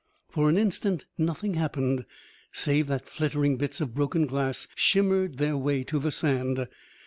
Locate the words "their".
5.37-5.55